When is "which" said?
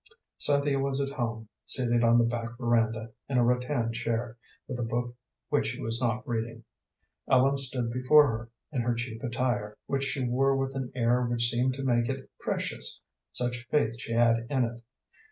5.49-5.67, 9.85-10.05, 11.27-11.49